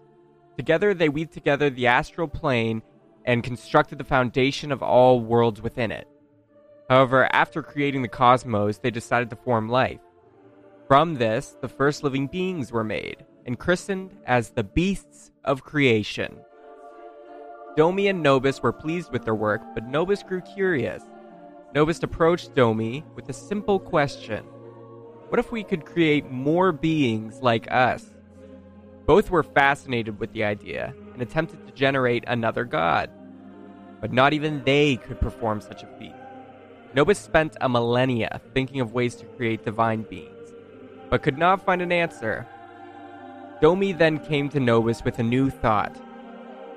Together, 0.55 0.93
they 0.93 1.09
weaved 1.09 1.33
together 1.33 1.71
the 1.71 1.87
astral 1.87 2.27
plane 2.27 2.83
and 3.25 3.43
constructed 3.43 3.97
the 3.97 4.03
foundation 4.03 4.71
of 4.71 4.83
all 4.83 5.19
worlds 5.19 5.61
within 5.61 5.91
it. 5.91 6.07
However, 6.89 7.27
after 7.33 7.63
creating 7.63 8.03
the 8.03 8.07
cosmos, 8.07 8.77
they 8.77 8.91
decided 8.91 9.31
to 9.31 9.35
form 9.37 9.69
life. 9.69 10.01
From 10.93 11.15
this, 11.15 11.57
the 11.59 11.67
first 11.67 12.03
living 12.03 12.27
beings 12.27 12.71
were 12.71 12.83
made 12.83 13.25
and 13.47 13.57
christened 13.57 14.15
as 14.27 14.51
the 14.51 14.63
beasts 14.63 15.31
of 15.43 15.63
creation. 15.63 16.37
Domi 17.75 18.09
and 18.09 18.21
Nobis 18.21 18.61
were 18.61 18.71
pleased 18.71 19.11
with 19.11 19.25
their 19.25 19.33
work, 19.33 19.63
but 19.73 19.87
Nobis 19.87 20.21
grew 20.21 20.41
curious. 20.41 21.01
Nobis 21.73 22.03
approached 22.03 22.53
Domi 22.53 23.03
with 23.15 23.27
a 23.27 23.33
simple 23.33 23.79
question 23.79 24.43
What 25.29 25.39
if 25.39 25.51
we 25.51 25.63
could 25.63 25.83
create 25.83 26.29
more 26.29 26.71
beings 26.71 27.41
like 27.41 27.71
us? 27.71 28.05
Both 29.07 29.31
were 29.31 29.41
fascinated 29.41 30.19
with 30.19 30.31
the 30.31 30.43
idea 30.43 30.93
and 31.13 31.23
attempted 31.23 31.65
to 31.65 31.73
generate 31.73 32.23
another 32.27 32.65
god. 32.65 33.09
But 33.99 34.13
not 34.13 34.33
even 34.33 34.63
they 34.63 34.97
could 34.97 35.19
perform 35.19 35.59
such 35.59 35.81
a 35.81 35.87
feat. 35.97 36.13
Nobis 36.93 37.17
spent 37.17 37.57
a 37.61 37.67
millennia 37.67 38.39
thinking 38.53 38.79
of 38.79 38.93
ways 38.93 39.15
to 39.15 39.25
create 39.25 39.65
divine 39.65 40.03
beings, 40.03 40.32
but 41.13 41.21
could 41.21 41.37
not 41.37 41.63
find 41.63 41.79
an 41.79 41.91
answer. 41.91 42.43
Domi 43.61 43.91
then 43.91 44.17
came 44.17 44.49
to 44.49 44.59
Nobis 44.59 45.03
with 45.03 45.19
a 45.19 45.23
new 45.23 45.51
thought. 45.51 45.95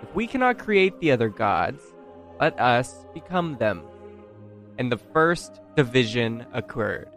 If 0.02 0.14
we 0.14 0.26
cannot 0.26 0.58
create 0.58 1.00
the 1.00 1.10
other 1.10 1.30
gods, 1.30 1.82
let 2.38 2.60
us 2.60 3.06
become 3.14 3.56
them. 3.56 3.82
And 4.76 4.92
the 4.92 4.98
first 4.98 5.62
division 5.74 6.44
occurred. 6.52 7.08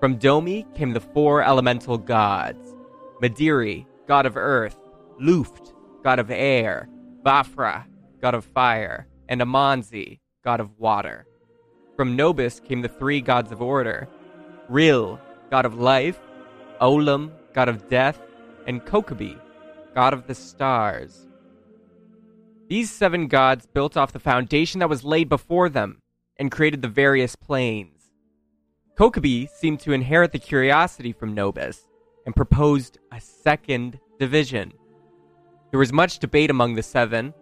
From 0.00 0.16
Domi 0.16 0.66
came 0.74 0.94
the 0.94 1.00
four 1.00 1.44
elemental 1.44 1.96
gods 1.96 2.74
Madiri, 3.22 3.86
god 4.08 4.26
of 4.26 4.36
earth, 4.36 4.78
Luft, 5.20 5.74
god 6.02 6.18
of 6.18 6.32
air, 6.32 6.88
Vafra, 7.24 7.84
god 8.20 8.34
of 8.34 8.44
fire, 8.44 9.06
and 9.28 9.40
Amanzi, 9.40 10.18
god 10.42 10.58
of 10.58 10.76
water. 10.76 11.24
From 11.94 12.16
Nobis 12.16 12.58
came 12.58 12.82
the 12.82 12.88
three 12.88 13.20
gods 13.20 13.52
of 13.52 13.62
order 13.62 14.08
Ril, 14.68 15.20
god 15.50 15.64
of 15.64 15.74
life, 15.74 16.18
Olam, 16.80 17.30
god 17.52 17.68
of 17.68 17.88
death, 17.88 18.20
and 18.66 18.84
Kokobi, 18.84 19.38
god 19.94 20.12
of 20.12 20.26
the 20.26 20.34
stars. 20.34 21.26
These 22.68 22.90
seven 22.90 23.28
gods 23.28 23.66
built 23.66 23.96
off 23.96 24.12
the 24.12 24.18
foundation 24.18 24.80
that 24.80 24.88
was 24.88 25.04
laid 25.04 25.28
before 25.28 25.68
them 25.68 26.00
and 26.38 26.50
created 26.50 26.82
the 26.82 26.88
various 26.88 27.36
planes. 27.36 28.10
Kokobi 28.98 29.48
seemed 29.48 29.80
to 29.80 29.92
inherit 29.92 30.32
the 30.32 30.38
curiosity 30.38 31.12
from 31.12 31.34
Nobis 31.34 31.86
and 32.24 32.34
proposed 32.34 32.98
a 33.12 33.20
second 33.20 34.00
division. 34.18 34.72
There 35.70 35.78
was 35.78 35.92
much 35.92 36.18
debate 36.18 36.50
among 36.50 36.74
the 36.74 36.82
seven, 36.82 37.34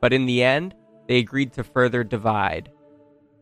but 0.00 0.12
in 0.12 0.26
the 0.26 0.42
end, 0.42 0.74
they 1.08 1.18
agreed 1.18 1.52
to 1.54 1.64
further 1.64 2.04
divide. 2.04 2.70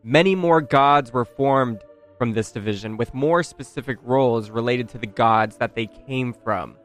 Many 0.03 0.35
more 0.35 0.61
gods 0.61 1.13
were 1.13 1.25
formed 1.25 1.83
from 2.21 2.33
this 2.33 2.51
division, 2.51 2.97
with 2.97 3.15
more 3.15 3.41
specific 3.41 3.97
roles 4.03 4.51
related 4.51 4.87
to 4.87 4.99
the 4.99 5.07
gods 5.07 5.57
that 5.57 5.73
they 5.73 5.87
came 5.87 6.31
from. 6.31 6.75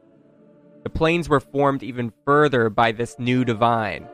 The 0.83 0.89
planes 0.89 1.29
were 1.29 1.41
formed 1.41 1.83
even 1.83 2.11
further 2.25 2.71
by 2.71 2.93
this 2.93 3.19
new 3.19 3.45
divine. 3.45 4.09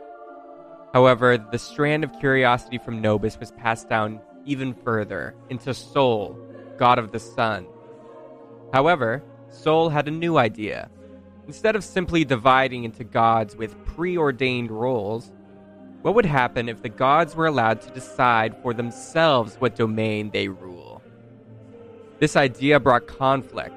However, 0.92 1.38
the 1.38 1.60
strand 1.60 2.02
of 2.02 2.18
curiosity 2.18 2.76
from 2.76 3.00
Nobis 3.00 3.38
was 3.38 3.52
passed 3.52 3.88
down 3.88 4.20
even 4.46 4.74
further 4.74 5.36
into 5.48 5.72
Sol, 5.72 6.36
god 6.76 6.98
of 6.98 7.12
the 7.12 7.20
sun. 7.20 7.68
However, 8.72 9.22
Sol 9.48 9.90
had 9.90 10.08
a 10.08 10.10
new 10.10 10.38
idea. 10.38 10.90
instead 11.46 11.76
of 11.76 11.84
simply 11.84 12.24
dividing 12.24 12.82
into 12.82 13.04
gods 13.04 13.54
with 13.54 13.78
preordained 13.84 14.72
roles, 14.72 15.30
what 16.00 16.16
would 16.16 16.26
happen 16.26 16.68
if 16.68 16.82
the 16.82 16.88
gods 16.88 17.36
were 17.36 17.46
allowed 17.46 17.80
to 17.82 17.90
decide 17.90 18.60
for 18.60 18.74
themselves 18.74 19.54
what 19.60 19.76
domain 19.76 20.30
they 20.30 20.48
rule? 20.48 20.81
This 22.22 22.36
idea 22.36 22.78
brought 22.78 23.08
conflict. 23.08 23.74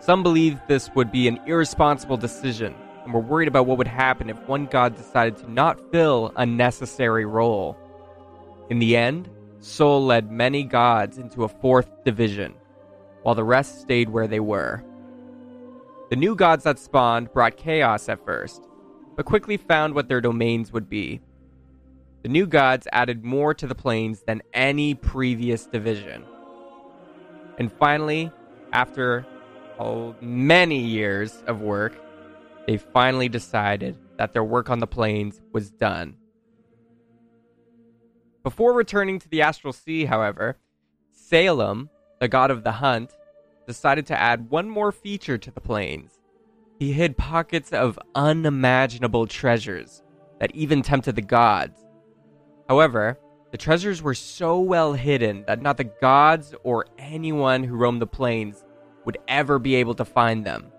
Some 0.00 0.24
believed 0.24 0.58
this 0.66 0.90
would 0.96 1.12
be 1.12 1.28
an 1.28 1.38
irresponsible 1.46 2.16
decision 2.16 2.74
and 3.04 3.14
were 3.14 3.20
worried 3.20 3.46
about 3.46 3.66
what 3.66 3.78
would 3.78 3.86
happen 3.86 4.28
if 4.28 4.48
one 4.48 4.66
god 4.66 4.96
decided 4.96 5.36
to 5.36 5.48
not 5.48 5.92
fill 5.92 6.32
a 6.34 6.44
necessary 6.44 7.24
role. 7.24 7.78
In 8.70 8.80
the 8.80 8.96
end, 8.96 9.30
Sol 9.60 10.04
led 10.04 10.32
many 10.32 10.64
gods 10.64 11.16
into 11.16 11.44
a 11.44 11.48
fourth 11.48 11.88
division, 12.02 12.54
while 13.22 13.36
the 13.36 13.44
rest 13.44 13.82
stayed 13.82 14.08
where 14.08 14.26
they 14.26 14.40
were. 14.40 14.82
The 16.08 16.16
new 16.16 16.34
gods 16.34 16.64
that 16.64 16.80
spawned 16.80 17.32
brought 17.32 17.56
chaos 17.56 18.08
at 18.08 18.24
first, 18.24 18.66
but 19.14 19.26
quickly 19.26 19.56
found 19.56 19.94
what 19.94 20.08
their 20.08 20.20
domains 20.20 20.72
would 20.72 20.90
be. 20.90 21.20
The 22.24 22.30
new 22.30 22.48
gods 22.48 22.88
added 22.90 23.24
more 23.24 23.54
to 23.54 23.68
the 23.68 23.76
planes 23.76 24.24
than 24.26 24.42
any 24.52 24.96
previous 24.96 25.66
division. 25.66 26.24
And 27.58 27.72
finally, 27.72 28.32
after 28.72 29.26
oh, 29.78 30.14
many 30.20 30.78
years 30.78 31.42
of 31.46 31.60
work, 31.60 32.00
they 32.66 32.76
finally 32.76 33.28
decided 33.28 33.96
that 34.16 34.32
their 34.32 34.44
work 34.44 34.70
on 34.70 34.78
the 34.78 34.86
planes 34.86 35.40
was 35.52 35.70
done. 35.70 36.16
Before 38.42 38.72
returning 38.72 39.18
to 39.18 39.28
the 39.28 39.42
Astral 39.42 39.72
Sea, 39.72 40.04
however, 40.06 40.56
Salem, 41.12 41.90
the 42.20 42.28
god 42.28 42.50
of 42.50 42.64
the 42.64 42.72
hunt, 42.72 43.12
decided 43.66 44.06
to 44.06 44.18
add 44.18 44.50
one 44.50 44.68
more 44.68 44.92
feature 44.92 45.38
to 45.38 45.50
the 45.50 45.60
planes. 45.60 46.18
He 46.78 46.92
hid 46.92 47.16
pockets 47.16 47.72
of 47.72 47.98
unimaginable 48.14 49.26
treasures 49.26 50.02
that 50.38 50.54
even 50.54 50.82
tempted 50.82 51.16
the 51.16 51.22
gods. 51.22 51.78
However, 52.68 53.18
the 53.50 53.58
treasures 53.58 54.00
were 54.00 54.14
so 54.14 54.60
well 54.60 54.92
hidden 54.92 55.44
that 55.46 55.60
not 55.60 55.76
the 55.76 55.84
gods 55.84 56.54
or 56.62 56.86
anyone 56.98 57.64
who 57.64 57.76
roamed 57.76 58.00
the 58.00 58.06
plains 58.06 58.64
would 59.04 59.18
ever 59.26 59.58
be 59.58 59.74
able 59.74 59.94
to 59.94 60.04
find 60.04 60.44
them. 60.44 60.70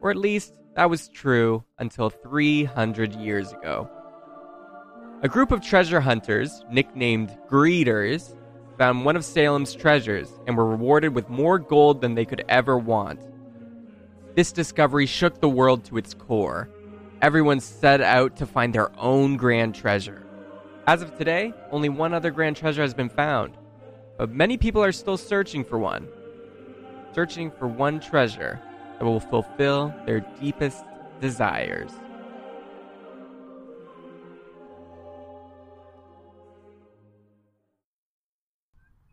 Or 0.00 0.10
at 0.10 0.16
least, 0.16 0.54
that 0.74 0.90
was 0.90 1.08
true 1.08 1.64
until 1.78 2.10
300 2.10 3.14
years 3.14 3.52
ago. 3.52 3.88
A 5.22 5.28
group 5.28 5.50
of 5.52 5.62
treasure 5.62 6.00
hunters, 6.00 6.64
nicknamed 6.70 7.36
Greeters, 7.48 8.34
found 8.76 9.04
one 9.04 9.16
of 9.16 9.24
Salem's 9.24 9.74
treasures 9.74 10.28
and 10.46 10.56
were 10.56 10.66
rewarded 10.66 11.14
with 11.14 11.30
more 11.30 11.58
gold 11.58 12.00
than 12.00 12.14
they 12.14 12.24
could 12.24 12.44
ever 12.48 12.76
want. 12.76 13.20
This 14.34 14.52
discovery 14.52 15.06
shook 15.06 15.40
the 15.40 15.48
world 15.48 15.84
to 15.86 15.96
its 15.96 16.12
core. 16.12 16.68
Everyone 17.22 17.60
set 17.60 18.02
out 18.02 18.36
to 18.36 18.46
find 18.46 18.74
their 18.74 18.90
own 18.98 19.38
grand 19.38 19.74
treasure. 19.74 20.25
As 20.88 21.02
of 21.02 21.18
today, 21.18 21.52
only 21.72 21.88
one 21.88 22.14
other 22.14 22.30
grand 22.30 22.56
treasure 22.56 22.82
has 22.82 22.94
been 22.94 23.08
found, 23.08 23.56
but 24.18 24.30
many 24.30 24.56
people 24.56 24.84
are 24.84 24.92
still 24.92 25.16
searching 25.16 25.64
for 25.64 25.80
one. 25.80 26.06
Searching 27.12 27.50
for 27.50 27.66
one 27.66 27.98
treasure 27.98 28.60
that 28.98 29.04
will 29.04 29.18
fulfill 29.18 29.92
their 30.06 30.20
deepest 30.40 30.84
desires. 31.20 31.90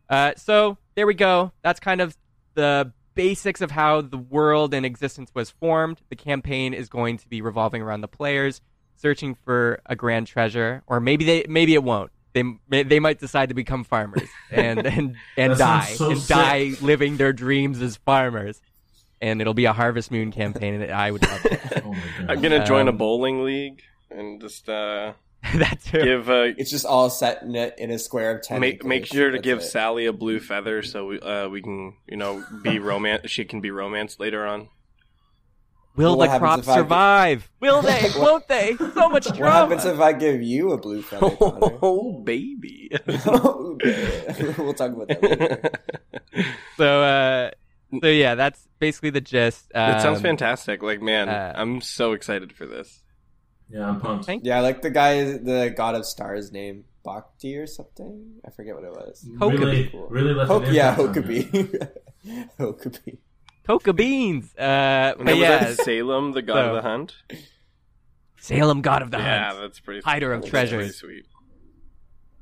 Uh, 0.08 0.32
so 0.36 0.78
there 0.94 1.08
we 1.08 1.14
go. 1.14 1.50
That's 1.62 1.80
kind 1.80 2.00
of 2.00 2.16
the 2.54 2.92
basics 3.16 3.60
of 3.60 3.72
how 3.72 4.00
the 4.00 4.18
world 4.18 4.74
and 4.74 4.86
existence 4.86 5.32
was 5.34 5.50
formed. 5.50 6.02
The 6.08 6.14
campaign 6.14 6.72
is 6.72 6.88
going 6.88 7.18
to 7.18 7.28
be 7.28 7.42
revolving 7.42 7.82
around 7.82 8.02
the 8.02 8.08
players 8.08 8.60
searching 8.96 9.34
for 9.44 9.80
a 9.86 9.96
grand 9.96 10.26
treasure, 10.26 10.82
or 10.86 11.00
maybe 11.00 11.24
they 11.24 11.44
maybe 11.48 11.74
it 11.74 11.82
won't. 11.82 12.10
They 12.32 12.42
they 12.82 12.98
might 13.00 13.18
decide 13.20 13.50
to 13.50 13.54
become 13.54 13.84
farmers 13.84 14.28
and 14.50 14.86
and 14.86 15.16
and 15.36 15.56
die 15.58 15.84
so 15.94 16.10
and 16.10 16.18
sick. 16.20 16.28
die 16.36 16.72
living 16.80 17.16
their 17.16 17.32
dreams 17.32 17.80
as 17.82 17.96
farmers. 17.96 18.60
And 19.20 19.40
it'll 19.40 19.54
be 19.54 19.64
a 19.64 19.72
Harvest 19.72 20.10
Moon 20.10 20.32
campaign, 20.32 20.74
and 20.82 20.92
I 20.92 21.10
would 21.10 21.22
love 21.26 21.46
it. 21.46 21.60
oh 21.86 21.94
I'm 22.28 22.42
gonna 22.42 22.66
join 22.66 22.88
a 22.88 22.90
Um, 22.90 22.98
bowling 22.98 23.42
league 23.44 23.80
and 24.10 24.38
just 24.40 24.68
uh, 24.68 25.12
that 25.54 25.80
too. 25.82 26.02
give 26.02 26.28
uh, 26.28 26.48
It's 26.58 26.70
just 26.70 26.84
all 26.84 27.08
set 27.08 27.42
in 27.42 27.54
a, 27.56 27.70
in 27.78 27.90
a 27.90 27.98
square 27.98 28.36
of 28.36 28.42
ten. 28.42 28.60
make 28.60 28.84
make 28.84 29.06
sure 29.06 29.30
to 29.30 29.36
That's 29.38 29.44
give 29.44 29.58
it. 29.58 29.62
Sally 29.62 30.04
a 30.06 30.12
blue 30.12 30.40
feather 30.40 30.82
so 30.82 31.06
we 31.06 31.20
uh, 31.20 31.48
we 31.48 31.62
can 31.62 31.94
you 32.06 32.16
know 32.16 32.44
be 32.62 32.78
romance. 32.80 33.30
she 33.30 33.44
can 33.46 33.60
be 33.62 33.70
romance 33.70 34.18
later 34.18 34.44
on. 34.46 34.68
Will 35.96 36.16
What 36.18 36.24
the 36.26 36.30
happens 36.32 36.40
crops 36.40 36.62
if 36.62 36.68
I- 36.68 36.74
survive? 36.76 37.50
Will 37.60 37.82
they? 37.82 38.10
Won't 38.16 38.48
they? 38.48 38.76
So 38.76 39.08
much 39.08 39.24
drama. 39.26 39.30
What 39.30 39.36
drama. 39.36 39.52
happens 39.76 39.84
if 39.84 40.00
I 40.00 40.12
give 40.12 40.42
you 40.42 40.72
a 40.72 40.78
blue 40.78 41.02
feather, 41.02 41.30
Connor? 41.36 41.78
Oh 41.82 42.20
baby. 42.24 42.90
Oh, 43.26 43.78
we'll 44.58 44.74
talk 44.74 44.92
about 44.92 45.08
that 45.08 45.22
later. 45.22 45.70
so, 46.76 47.02
uh, 47.02 47.50
so 48.00 48.08
yeah, 48.08 48.34
that's 48.34 48.66
basically 48.80 49.10
the 49.10 49.20
gist. 49.20 49.66
It 49.74 50.00
sounds 50.02 50.18
Um, 50.18 50.22
fantastic. 50.22 50.82
Like 50.82 51.00
man, 51.00 51.28
uh, 51.28 51.52
I'm 51.54 51.80
so 51.80 52.12
excited 52.12 52.52
for 52.52 52.66
this. 52.66 53.02
Yeah, 53.70 53.88
I'm 53.88 54.00
pumped. 54.00 54.24
Thank- 54.26 54.44
Yeah, 54.44 54.58
I 54.58 54.60
like 54.60 54.82
the 54.82 54.90
guy, 54.90 55.22
the 55.24 55.72
god 55.76 55.94
of 55.94 56.04
stars 56.06 56.50
name 56.52 56.84
Bhakti 57.04 57.56
or 57.56 57.66
something. 57.66 58.40
I 58.44 58.50
forget 58.50 58.74
what 58.74 58.84
it 58.84 58.90
was. 58.92 59.24
Really, 59.38 59.88
Cool. 59.90 60.06
really 60.08 60.34
left 60.34 60.50
Hok- 60.50 60.66
an 60.66 60.74
yeah, 60.74 60.98
impact 60.98 61.16
on 61.18 61.22
Hokaby. 61.24 61.88
Hokaby. 62.58 63.18
Coca 63.66 63.92
beans. 63.92 64.54
Uh, 64.56 65.14
but 65.18 65.36
yeah, 65.36 65.72
Salem, 65.74 66.32
the 66.32 66.42
god 66.42 66.54
So- 66.54 66.68
of 66.76 66.82
the 66.82 66.88
hunt? 66.88 67.14
Salem, 68.38 68.82
god 68.82 69.02
of 69.02 69.10
the 69.10 69.18
Yeah, 69.18 69.44
hunt. 69.44 69.56
Yeah, 69.56 69.60
that's 69.62 69.80
pretty. 69.80 70.00
Hider 70.02 70.32
of 70.32 70.42
that's 70.42 70.50
treasures. 70.50 70.96
sweet. 70.96 71.26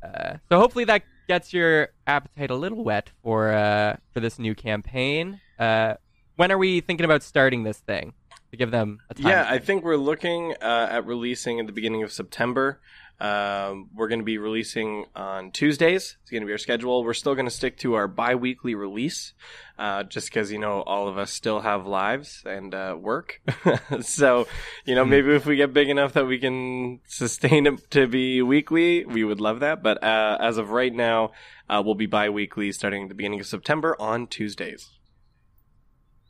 Uh, 0.03 0.35
so 0.49 0.59
hopefully 0.59 0.85
that 0.87 1.03
gets 1.29 1.53
your 1.55 1.89
appetite 2.07 2.51
a 2.51 2.57
little 2.57 2.83
wet 2.83 3.11
for 3.23 3.53
uh, 3.53 3.97
for 4.13 4.19
this 4.21 4.39
new 4.39 4.55
campaign. 4.55 5.41
Uh, 5.59 5.95
when 6.37 6.51
are 6.51 6.59
we 6.59 6.81
thinking 6.81 7.05
about 7.05 7.23
starting 7.23 7.63
this 7.63 7.79
thing? 7.79 8.15
To 8.51 8.57
give 8.59 8.71
them 8.71 8.99
a 9.09 9.15
time. 9.15 9.29
Yeah, 9.29 9.47
I 9.49 9.59
think 9.59 9.83
we're 9.83 9.97
looking 9.97 10.55
uh, 10.61 10.89
at 10.91 11.07
releasing 11.07 11.59
at 11.59 11.67
the 11.67 11.73
beginning 11.73 12.03
of 12.03 12.13
September. 12.13 12.81
Um, 13.21 13.89
we're 13.95 14.09
going 14.09 14.19
to 14.19 14.25
be 14.25 14.39
releasing 14.39 15.07
on 15.15 15.53
Tuesdays. 15.53 16.17
It's 16.23 16.31
going 16.31 16.41
to 16.41 16.47
be 16.47 16.53
our 16.53 16.59
schedule. 16.59 17.05
We're 17.05 17.15
still 17.15 17.35
going 17.35 17.47
to 17.47 17.53
stick 17.53 17.79
to 17.79 17.95
our 17.95 18.09
bi-weekly 18.09 18.75
release, 18.75 19.33
uh, 19.79 20.03
just 20.03 20.29
because 20.29 20.51
you 20.51 20.59
know 20.59 20.83
all 20.83 21.07
of 21.07 21.19
us 21.19 21.31
still 21.33 21.61
have 21.61 21.87
lives 21.87 22.43
and 22.45 22.75
uh, 22.75 22.97
work. 22.99 23.41
so, 24.01 24.49
you 24.85 24.97
know, 24.97 25.05
maybe 25.05 25.35
if 25.35 25.47
we 25.47 25.57
get 25.57 25.73
big 25.73 25.89
enough 25.89 26.15
that 26.15 26.27
we 26.27 26.39
can 26.39 27.01
sustain 27.07 27.67
it 27.67 27.91
to 27.93 28.09
be 28.09 28.43
weekly, 28.43 29.05
we 29.05 29.23
would 29.23 29.41
love 29.41 29.61
that. 29.61 29.83
But 29.83 30.03
uh, 30.03 30.39
as 30.41 30.59
of 30.59 30.71
right 30.71 30.93
now, 30.93 31.31
uh, 31.69 31.81
we'll 31.85 31.95
be 31.95 32.07
bi-weekly 32.07 32.73
starting 32.73 33.05
at 33.05 33.09
the 33.09 33.15
beginning 33.15 33.41
of 33.41 33.47
September 33.47 33.95
on 34.01 34.27
Tuesdays. 34.27 34.91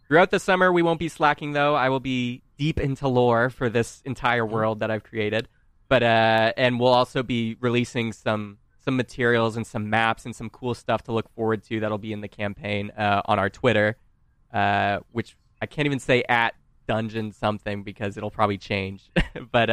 Throughout 0.08 0.30
the 0.30 0.40
summer, 0.40 0.70
we 0.70 0.82
won't 0.82 0.98
be 0.98 1.08
slacking 1.08 1.52
though. 1.52 1.74
I 1.74 1.88
will 1.88 2.00
be 2.00 2.42
deep 2.58 2.78
into 2.78 3.08
lore 3.08 3.48
for 3.48 3.70
this 3.70 4.02
entire 4.04 4.44
world 4.44 4.80
that 4.80 4.90
I've 4.90 5.04
created. 5.04 5.48
But 5.92 6.02
uh, 6.02 6.54
and 6.56 6.80
we'll 6.80 6.94
also 6.94 7.22
be 7.22 7.58
releasing 7.60 8.14
some 8.14 8.56
some 8.82 8.96
materials 8.96 9.58
and 9.58 9.66
some 9.66 9.90
maps 9.90 10.24
and 10.24 10.34
some 10.34 10.48
cool 10.48 10.72
stuff 10.72 11.02
to 11.02 11.12
look 11.12 11.28
forward 11.34 11.62
to 11.64 11.80
that'll 11.80 11.98
be 11.98 12.14
in 12.14 12.22
the 12.22 12.28
campaign 12.28 12.90
uh, 12.96 13.20
on 13.26 13.38
our 13.38 13.50
Twitter, 13.50 13.98
uh, 14.54 15.00
which 15.10 15.36
I 15.60 15.66
can't 15.66 15.84
even 15.84 15.98
say 15.98 16.22
at 16.30 16.54
dungeon 16.88 17.30
something 17.30 17.82
because 17.82 18.16
it'll 18.16 18.30
probably 18.30 18.56
change. 18.56 19.10
but 19.52 19.68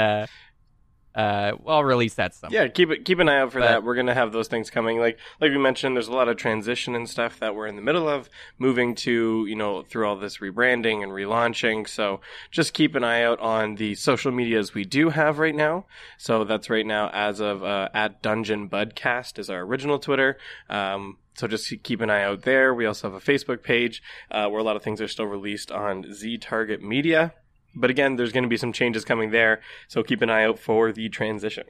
uh, 1.16 1.54
well, 1.62 1.78
I'll 1.78 1.84
release 1.84 2.13
that 2.16 2.36
some. 2.36 2.51
Yeah, 2.54 2.68
keep 2.68 2.92
it 2.92 3.04
keep 3.06 3.20
an 3.20 3.28
eye 3.30 3.39
out 3.39 3.51
for 3.51 3.60
But- 3.60 3.68
that. 3.68 3.84
We're 3.84 3.96
gonna 3.96 4.13
have 4.13 4.32
those 4.32 4.48
things 4.48 4.70
coming. 4.70 5.00
Like 5.00 5.18
like 5.42 5.51
we 5.51 5.58
mentioned, 5.58 5.96
there's 5.96 6.08
a 6.08 6.13
lot 6.13 6.28
of 6.30 6.38
transition 6.38 6.96
and 6.96 7.10
stuff 7.10 7.39
that 7.39 7.56
we're 7.56 7.68
in 7.68 7.75
the 7.75 7.82
middle 7.82 8.08
of 8.08 8.30
moving 8.58 8.96
to. 8.96 9.46
You 9.48 9.56
know, 9.56 9.82
through 9.82 10.08
all 10.08 10.16
this 10.16 10.38
rebranding 10.38 11.01
and 11.04 11.12
relaunching. 11.12 11.88
So 11.88 12.22
just 12.51 12.74
keep 12.74 12.96
an 12.96 13.04
eye 13.04 13.24
out 13.24 13.39
on 13.39 13.75
the 13.75 13.96
social 13.96 14.32
medias 14.32 14.74
we 14.74 14.86
do 14.86 15.10
have 15.10 15.39
right 15.39 15.56
now. 15.56 15.86
So 16.18 16.44
that's 16.44 16.70
right 16.70 16.86
now 16.86 17.10
as 17.13 17.39
of 17.39 17.63
uh, 17.63 17.89
at 17.94 18.22
Dungeon 18.22 18.70
Budcast 18.70 19.39
is 19.39 19.50
our 19.50 19.62
original 19.62 20.00
Twitter. 20.00 20.38
Um, 20.70 21.18
so 21.36 21.48
just 21.48 21.74
keep 21.84 22.01
an 22.01 22.10
eye 22.10 22.24
out 22.24 22.42
there. 22.42 22.74
We 22.74 22.86
also 22.86 23.10
have 23.12 23.22
a 23.22 23.25
Facebook 23.32 23.63
page 23.63 24.04
uh, 24.30 24.48
where 24.50 24.60
a 24.60 24.63
lot 24.63 24.75
of 24.75 24.84
things 24.84 25.00
are 25.01 25.08
still 25.08 25.25
released 25.25 25.72
on 25.72 26.13
Z 26.13 26.38
Target 26.39 26.82
Media. 26.84 27.34
But 27.75 27.89
again, 27.89 28.15
there's 28.15 28.31
going 28.31 28.43
to 28.43 28.49
be 28.49 28.57
some 28.57 28.73
changes 28.73 29.05
coming 29.05 29.31
there, 29.31 29.61
so 29.88 30.03
keep 30.03 30.21
an 30.21 30.29
eye 30.29 30.43
out 30.43 30.59
for 30.59 30.91
the 30.91 31.07
transition. 31.09 31.65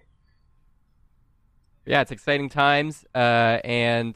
yeah, 1.85 2.01
it's 2.01 2.11
exciting 2.11 2.49
times. 2.49 3.05
Uh, 3.13 3.59
and 3.63 4.15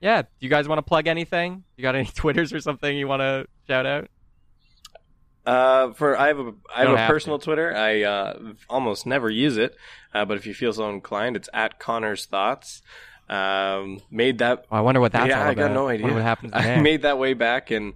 yeah, 0.00 0.22
do 0.22 0.28
you 0.40 0.48
guys 0.48 0.68
want 0.68 0.78
to 0.78 0.82
plug 0.82 1.06
anything? 1.06 1.64
You 1.76 1.82
got 1.82 1.94
any 1.94 2.06
Twitters 2.14 2.52
or 2.52 2.60
something 2.60 2.96
you 2.96 3.08
want 3.08 3.20
to 3.20 3.46
shout 3.66 3.86
out? 3.86 4.08
Uh, 5.44 5.92
for 5.92 6.16
I 6.18 6.28
have 6.28 6.38
a 6.40 6.54
I 6.74 6.78
have 6.78 6.86
Don't 6.86 6.94
a 6.96 6.98
have 6.98 7.10
personal 7.10 7.38
Twitter. 7.38 7.74
I 7.76 8.02
uh, 8.02 8.52
almost 8.68 9.06
never 9.06 9.30
use 9.30 9.56
it, 9.56 9.76
uh, 10.12 10.24
but 10.24 10.36
if 10.36 10.46
you 10.46 10.54
feel 10.54 10.72
so 10.72 10.88
inclined, 10.90 11.36
it's 11.36 11.48
at 11.54 11.78
Connor's 11.78 12.24
Thoughts. 12.26 12.82
Um, 13.28 14.00
made 14.10 14.38
that. 14.38 14.66
Oh, 14.70 14.76
I 14.76 14.80
wonder 14.80 15.00
what 15.00 15.12
that's 15.12 15.28
yeah, 15.28 15.46
I 15.46 15.54
got 15.54 15.70
no 15.70 15.88
idea. 15.88 16.12
what 16.12 16.22
happens 16.22 16.52
I 16.54 16.80
made 16.80 17.02
that 17.02 17.18
way 17.18 17.34
back 17.34 17.70
in 17.70 17.94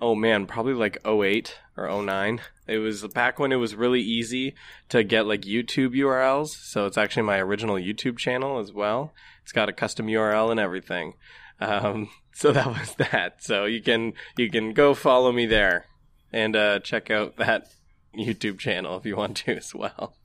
oh 0.00 0.14
man, 0.14 0.46
probably 0.46 0.74
like 0.74 0.98
08 1.06 1.56
or 1.76 2.02
09. 2.02 2.40
It 2.66 2.78
was 2.78 3.06
back 3.08 3.38
when 3.38 3.52
it 3.52 3.56
was 3.56 3.74
really 3.74 4.00
easy 4.00 4.54
to 4.88 5.04
get 5.04 5.26
like 5.26 5.42
YouTube 5.42 5.94
URLs. 5.94 6.48
So 6.48 6.86
it's 6.86 6.98
actually 6.98 7.24
my 7.24 7.38
original 7.38 7.76
YouTube 7.76 8.18
channel 8.18 8.58
as 8.58 8.72
well. 8.72 9.12
It's 9.42 9.52
got 9.52 9.68
a 9.68 9.72
custom 9.72 10.06
URL 10.06 10.50
and 10.50 10.60
everything. 10.60 11.14
Um, 11.60 12.08
so 12.32 12.52
that 12.52 12.66
was 12.66 12.94
that. 12.96 13.42
So 13.42 13.64
you 13.64 13.82
can 13.82 14.14
you 14.36 14.50
can 14.50 14.72
go 14.72 14.94
follow 14.94 15.32
me 15.32 15.46
there 15.46 15.86
and 16.32 16.56
uh, 16.56 16.80
check 16.80 17.10
out 17.10 17.36
that 17.36 17.68
YouTube 18.18 18.58
channel 18.58 18.96
if 18.96 19.06
you 19.06 19.16
want 19.16 19.36
to 19.38 19.56
as 19.56 19.74
well. 19.74 20.16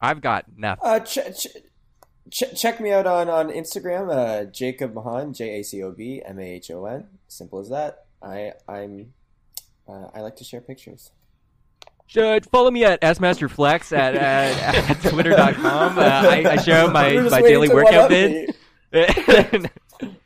I've 0.00 0.20
got 0.20 0.46
nothing. 0.56 0.84
Uh, 0.84 1.00
ch- 1.00 1.18
ch- 1.34 1.56
ch- 2.30 2.60
check 2.60 2.78
me 2.78 2.92
out 2.92 3.06
on, 3.06 3.30
on 3.30 3.48
Instagram, 3.48 4.12
uh, 4.12 4.44
Jacob 4.50 4.92
Mahon, 4.92 5.32
J 5.32 5.60
A 5.60 5.64
C 5.64 5.82
O 5.82 5.92
B 5.92 6.20
M 6.24 6.38
A 6.38 6.42
H 6.42 6.70
O 6.70 6.84
N. 6.84 7.06
Simple 7.26 7.60
as 7.60 7.70
that. 7.70 8.03
I 8.24 8.52
I'm 8.68 9.12
uh, 9.88 10.08
I 10.14 10.20
like 10.20 10.36
to 10.36 10.44
share 10.44 10.60
pictures. 10.60 11.10
Should 12.06 12.46
follow 12.46 12.70
me 12.70 12.84
at 12.84 13.00
smasterflex 13.00 13.96
at, 13.96 14.14
at, 14.14 14.90
at 14.90 15.10
twitter.com. 15.10 15.98
Uh, 15.98 16.02
I, 16.02 16.44
I 16.50 16.56
share 16.56 16.88
my, 16.90 17.14
my 17.14 17.40
daily 17.40 17.68
workout 17.68 18.10
one-up 18.10 18.10
vid. 18.10 18.54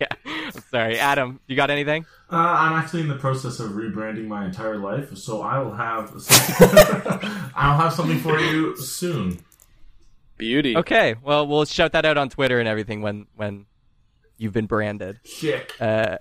yeah. 0.00 0.06
I'm 0.26 0.52
sorry, 0.70 0.98
Adam. 0.98 1.40
You 1.46 1.56
got 1.56 1.70
anything? 1.70 2.04
Uh, 2.30 2.36
I'm 2.36 2.72
actually 2.72 3.02
in 3.02 3.08
the 3.08 3.16
process 3.16 3.60
of 3.60 3.72
rebranding 3.72 4.26
my 4.26 4.44
entire 4.44 4.76
life, 4.76 5.16
so 5.16 5.40
I 5.40 5.58
will 5.60 5.72
have 5.72 6.10
I'll 7.54 7.78
have 7.78 7.92
something 7.92 8.18
for 8.18 8.38
you 8.38 8.76
soon. 8.76 9.38
Beauty. 10.36 10.76
Okay. 10.76 11.14
Well, 11.22 11.46
we'll 11.46 11.64
shout 11.64 11.92
that 11.92 12.04
out 12.04 12.18
on 12.18 12.28
Twitter 12.28 12.58
and 12.58 12.68
everything 12.68 13.02
when 13.02 13.26
when 13.36 13.66
you've 14.36 14.52
been 14.52 14.66
branded. 14.66 15.20
Shit. 15.24 15.72
Uh, 15.80 16.18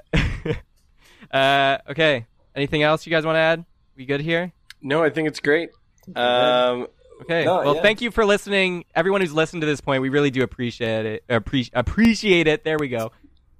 uh, 1.31 1.77
okay. 1.89 2.25
Anything 2.55 2.83
else 2.83 3.05
you 3.05 3.11
guys 3.11 3.25
want 3.25 3.35
to 3.35 3.39
add? 3.39 3.65
We 3.95 4.05
good 4.05 4.21
here? 4.21 4.51
No, 4.81 5.03
I 5.03 5.09
think 5.09 5.27
it's 5.27 5.39
great. 5.39 5.69
Um, 6.15 6.87
Okay. 7.21 7.45
No, 7.45 7.61
well, 7.63 7.75
yeah. 7.75 7.81
thank 7.81 8.01
you 8.01 8.11
for 8.11 8.25
listening, 8.27 8.85
everyone 8.93 9.21
who's 9.21 9.33
listened 9.33 9.61
to 9.61 9.65
this 9.65 9.81
point. 9.81 10.03
We 10.03 10.09
really 10.09 10.29
do 10.29 10.43
appreciate 10.43 11.05
it. 11.07 11.27
Appre- 11.27 11.71
appreciate 11.73 12.45
it. 12.45 12.63
There 12.63 12.77
we 12.77 12.89
go. 12.89 13.11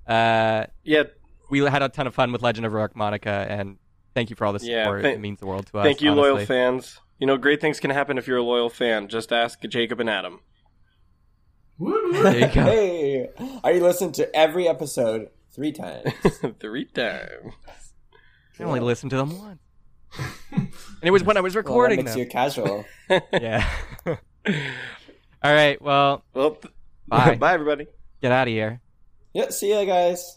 Uh, 0.08 0.68
yeah, 0.84 1.04
we 1.50 1.60
had 1.62 1.82
a 1.82 1.90
ton 1.90 2.06
of 2.06 2.14
fun 2.14 2.32
with 2.32 2.44
Legend 2.44 2.68
of 2.68 2.74
Rock 2.74 2.96
Monica, 2.96 3.48
and 3.50 3.78
thank 4.14 4.30
you 4.30 4.36
for 4.36 4.46
all 4.46 4.54
the 4.54 4.64
Yeah, 4.64 4.84
support. 4.84 5.06
it 5.06 5.20
means 5.20 5.40
the 5.40 5.48
world 5.48 5.66
to 5.72 5.80
us. 5.80 5.86
thank 5.86 6.02
you, 6.04 6.12
loyal 6.14 6.38
fans. 6.46 7.00
You 7.18 7.26
know, 7.26 7.36
great 7.38 7.60
things 7.60 7.80
can 7.80 7.90
happen 7.90 8.20
if 8.20 8.28
you're 8.28 8.38
a 8.38 8.44
loyal 8.44 8.70
fan. 8.70 9.08
Just 9.08 9.34
ask 9.34 9.60
Jacob 9.62 10.00
and 10.00 10.10
Adam. 10.10 10.40
Woo, 11.80 11.92
woo. 12.12 12.24
There 12.24 12.40
you 12.40 12.54
go. 12.54 12.62
Hey, 12.64 13.30
are 13.64 13.72
you 13.72 13.82
listening 13.82 14.12
to 14.14 14.36
every 14.36 14.68
episode 14.68 15.30
three 15.58 15.72
times? 15.74 16.14
Three 16.62 16.86
times. 16.86 17.54
I 18.60 18.64
only 18.64 18.80
listened 18.80 19.10
to 19.12 19.18
them 19.18 19.38
once, 19.38 19.60
and 20.52 20.70
it 21.04 21.12
was 21.12 21.24
when 21.24 21.36
I 21.36 21.42
was 21.42 21.54
Well, 21.56 21.64
that 21.64 21.68
recording 21.68 21.98
makes 22.00 22.12
them. 22.14 22.20
you 22.20 22.26
casual. 22.28 22.86
Yeah. 23.34 23.68
all 25.44 25.54
right. 25.54 25.82
Well, 25.82 26.24
Well, 26.34 26.52
th- 26.56 26.74
Bye. 27.08 27.36
bye, 27.36 27.54
everybody. 27.54 27.88
get 28.22 28.32
out 28.32 28.48
of 28.48 28.52
here. 28.54 28.80
Yeah, 29.34 29.50
see 29.50 29.72
ya, 29.72 29.84
guys. 29.84 30.37